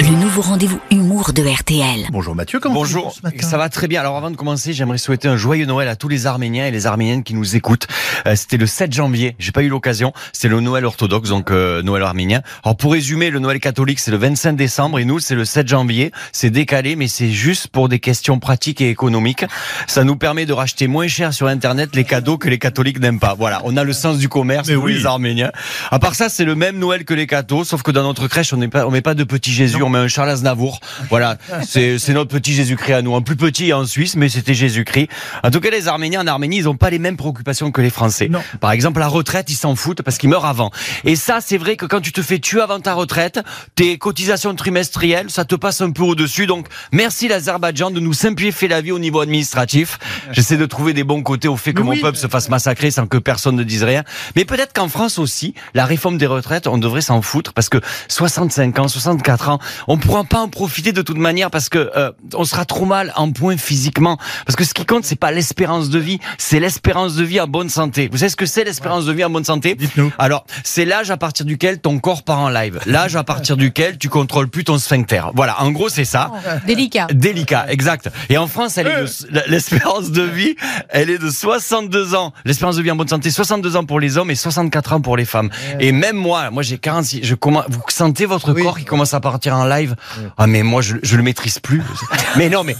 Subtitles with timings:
[0.00, 2.08] le nouveau rendez-vous humour de RTL.
[2.10, 4.00] Bonjour Mathieu, comment Bonjour, ce matin ça va très bien.
[4.00, 6.86] Alors avant de commencer, j'aimerais souhaiter un joyeux Noël à tous les Arméniens et les
[6.86, 7.86] Arméniennes qui nous écoutent.
[8.26, 10.12] Euh, C'était le 7 janvier, j'ai pas eu l'occasion.
[10.32, 12.42] C'est le Noël orthodoxe, donc euh, Noël arménien.
[12.64, 15.68] Alors pour résumer, le Noël catholique c'est le 25 décembre et nous c'est le 7
[15.68, 16.12] janvier.
[16.32, 19.44] C'est décalé, mais c'est juste pour des questions pratiques et économiques.
[19.86, 23.20] Ça nous permet de racheter moins cher sur Internet les cadeaux que les catholiques n'aiment
[23.20, 23.34] pas.
[23.38, 24.94] Voilà, on a le sens du commerce Mais pour oui.
[24.94, 25.52] les Arméniens.
[25.90, 28.52] À part ça, c'est le même Noël que les cathos, sauf que dans notre crèche,
[28.52, 30.80] on n'est pas, on met pas de petit Jésus, on met un Charles Aznavour.
[31.10, 33.14] Voilà, c'est notre petit Jésus-Christ à nous.
[33.14, 35.08] Un plus petit en Suisse, mais c'était Jésus-Christ.
[35.42, 37.90] En tout cas, les Arméniens en Arménie, ils ont pas les mêmes préoccupations que les
[37.90, 38.28] Français.
[38.28, 38.42] Non.
[38.60, 40.70] Par exemple, la retraite, ils s'en foutent parce qu'ils meurent avant.
[41.04, 43.40] Et ça, c'est vrai que quand tu te fais tuer avant ta retraite,
[43.74, 46.46] tes cotisations trimestrielles, ça te passe un peu au-dessus.
[46.46, 49.98] Donc, merci l'Azerbaïdjan de nous simplifier la vie au niveau administratif.
[50.32, 52.00] J'essaie de trouver des bons côtés au fait que Mais mon oui.
[52.00, 54.04] peuple se fasse massacrer sans que personne ne dise rien.
[54.36, 57.78] Mais peut-être qu'en France aussi, la réforme des retraites, on devrait s'en foutre parce que
[58.08, 62.12] 65 ans, 64 ans, on pourra pas en profiter de toute manière parce que euh,
[62.34, 64.18] on sera trop mal en point physiquement.
[64.46, 67.46] Parce que ce qui compte, c'est pas l'espérance de vie, c'est l'espérance de vie en
[67.46, 68.08] bonne santé.
[68.10, 69.74] Vous savez ce que c'est l'espérance de vie en bonne santé?
[69.74, 70.12] Dites-nous.
[70.18, 72.80] Alors, c'est l'âge à partir duquel ton corps part en live.
[72.86, 75.22] L'âge à partir duquel tu contrôles plus ton sphincter.
[75.34, 76.30] Voilà, en gros, c'est ça.
[76.66, 77.06] Délicat.
[77.12, 78.10] Délicat, exact.
[78.28, 80.54] Et en France, elle est de- l'espérance de vie,
[80.88, 82.32] elle est de 62 ans.
[82.44, 85.16] L'espérance de vie en bonne santé, 62 ans pour les hommes et 64 ans pour
[85.16, 85.50] les femmes.
[85.80, 88.62] Et même moi, moi j'ai 46, je commence, vous sentez votre Oui.
[88.62, 89.94] corps qui commence à partir en live
[90.36, 91.82] Ah mais moi je, je le maîtrise plus.
[92.36, 92.76] mais non mais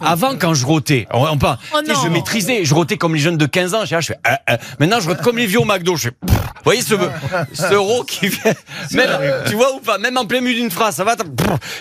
[0.00, 3.36] avant quand je rotais, on, on parle, Oh je maîtrisais, je rotais comme les jeunes
[3.36, 4.58] de 15 ans, je, je fais ah, ah.
[4.78, 6.36] maintenant je rote comme les vieux au McDo, je fais pff.
[6.36, 6.94] vous voyez ce
[7.52, 8.54] ce ro qui vient
[8.92, 9.10] même
[9.46, 11.16] tu vois ou pas, même en plein milieu d'une phrase, ça va.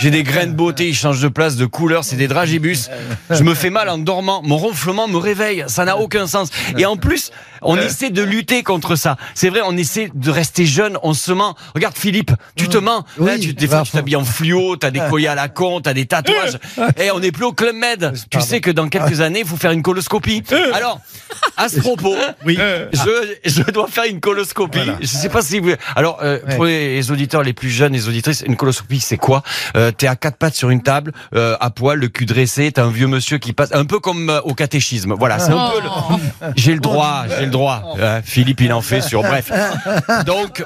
[0.00, 2.90] J'ai des grains de beauté, ils changent de place, de couleur, c'est des dragibus.
[3.30, 6.48] Je me fais mal en dormant, mon ronflement me réveille, ça n'a aucun sens.
[6.76, 7.30] Et en plus,
[7.62, 9.16] on essaie de lutter contre ça.
[9.34, 11.56] C'est vrai, on essaie de rester jeune, on se ment.
[11.74, 13.04] Regarde Philippe, tu te mens.
[13.18, 15.80] Oui, Là, tu, des fois, tu t'habilles en fluo, t'as des colliers à la con,
[15.80, 16.58] t'as des tatouages.
[16.96, 18.12] Et on n'est plus au Club Med.
[18.30, 20.42] Tu sais que dans quelques années, il faut faire une coloscopie.
[20.72, 21.00] Alors,
[21.56, 22.58] à ce propos, Oui.
[22.92, 24.78] je, je dois faire une coloscopie.
[24.78, 24.98] Voilà.
[25.00, 25.70] Je sais pas si vous.
[25.96, 29.42] Alors, euh, pour les auditeurs les plus jeunes, les auditrices, une coloscopie, c'est quoi?
[29.76, 32.70] Euh, T'es à quatre pattes sur une table, euh, à poil, le cul dressé.
[32.72, 35.14] T'as un vieux monsieur qui passe, un peu comme euh, au catéchisme.
[35.18, 35.80] Voilà, c'est un peu.
[35.80, 37.96] le- J'ai le droit, j'ai le droit.
[37.98, 39.22] Euh, Philippe, il en fait sur.
[39.22, 39.50] Bref.
[40.26, 40.64] Donc.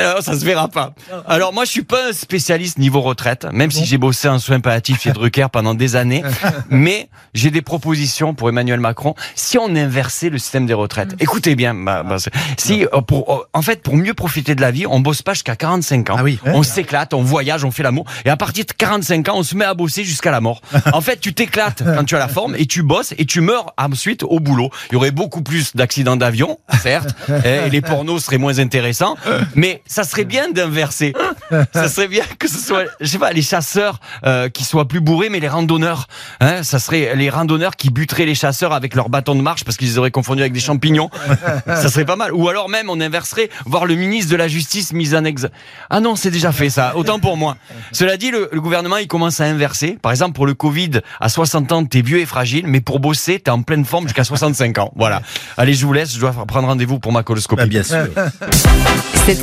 [0.00, 0.94] Euh, ça se verra pas.
[1.26, 4.60] Alors moi je suis pas un spécialiste niveau retraite, même si j'ai bossé en soins
[4.60, 6.22] palliatifs chez Drucker pendant des années,
[6.70, 11.14] mais j'ai des propositions pour Emmanuel Macron si on inversait le système des retraites.
[11.20, 12.16] Écoutez bien, bah, bah,
[12.56, 15.34] si euh, pour euh, en fait pour mieux profiter de la vie, on bosse pas
[15.34, 16.16] jusqu'à 45 ans.
[16.18, 16.38] Ah oui.
[16.46, 19.56] On s'éclate, on voyage, on fait l'amour et à partir de 45 ans, on se
[19.56, 20.60] met à bosser jusqu'à la mort.
[20.92, 23.72] En fait, tu t'éclates quand tu as la forme et tu bosses et tu meurs
[23.78, 24.70] ensuite au boulot.
[24.90, 29.16] Il y aurait beaucoup plus d'accidents d'avion, certes, et les pornos seraient moins intéressants,
[29.54, 31.12] mais ça serait bien d'inverser.
[31.72, 35.00] Ça serait bien que ce soit, je sais pas, les chasseurs euh, qui soient plus
[35.00, 36.06] bourrés, mais les randonneurs.
[36.40, 39.76] Hein, ça serait les randonneurs qui buteraient les chasseurs avec leur bâton de marche parce
[39.76, 41.10] qu'ils les auraient confondus avec des champignons.
[41.66, 42.32] ça serait pas mal.
[42.32, 45.46] Ou alors même on inverserait, voir le ministre de la Justice mis en ex.
[45.90, 46.96] Ah non, c'est déjà fait ça.
[46.96, 47.56] Autant pour moi.
[47.92, 49.98] Cela dit, le, le gouvernement il commence à inverser.
[50.00, 53.40] Par exemple, pour le Covid, à 60 ans, t'es vieux et fragile, mais pour bosser,
[53.40, 54.92] t'es en pleine forme jusqu'à 65 ans.
[54.96, 55.22] Voilà.
[55.56, 56.14] Allez, je vous laisse.
[56.14, 57.62] Je dois prendre rendez-vous pour ma coloscopie.
[57.62, 58.06] Bah, bien sûr.
[59.26, 59.42] Cette